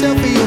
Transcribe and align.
myself 0.00 0.37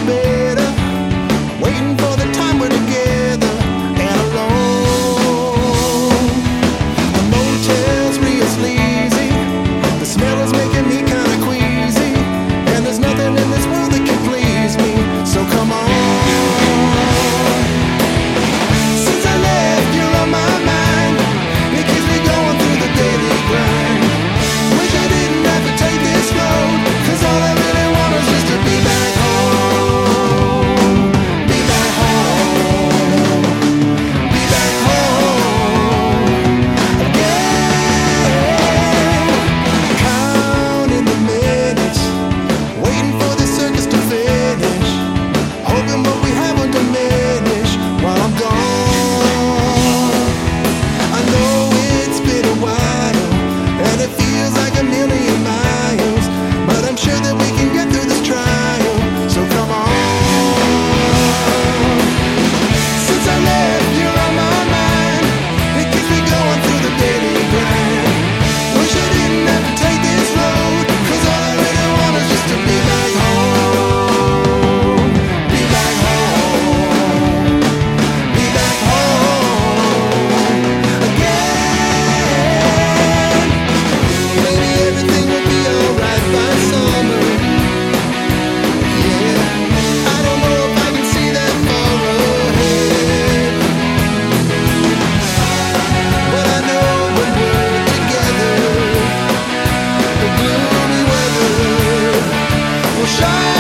shine. 103.22 103.51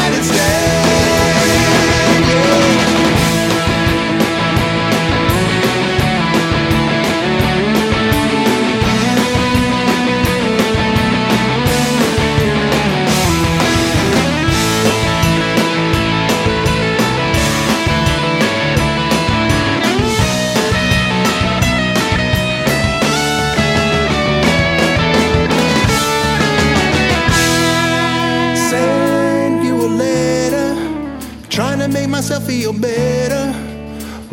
Feel 32.21 32.71
better. 32.71 33.51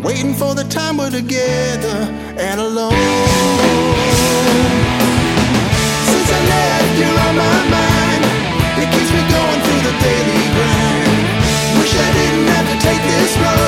Waiting 0.02 0.34
for 0.34 0.54
the 0.54 0.64
time 0.64 0.98
we're 0.98 1.10
together 1.10 1.96
and 2.36 2.60
alone. 2.60 2.92
Since 6.10 6.28
I 6.30 6.40
left, 6.52 6.98
you're 7.00 7.18
on 7.28 7.34
my 7.34 7.58
mind. 7.72 8.22
It 8.76 8.88
keeps 8.92 9.10
me 9.10 9.22
going 9.32 9.60
through 9.64 9.82
the 9.88 9.94
daily 10.04 10.42
grind. 10.54 11.16
Wish 11.80 11.94
I 11.96 12.08
didn't 12.18 12.48
have 12.54 12.66
to 12.72 12.76
take 12.88 13.02
this 13.08 13.32
road, 13.40 13.67